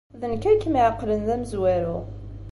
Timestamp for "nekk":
0.31-0.43